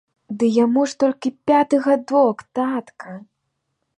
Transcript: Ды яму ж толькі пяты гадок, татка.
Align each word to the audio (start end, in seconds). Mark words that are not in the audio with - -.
Ды 0.43 0.47
яму 0.63 0.85
ж 0.93 0.97
толькі 1.03 1.33
пяты 1.51 1.75
гадок, 1.85 2.37
татка. 2.61 3.11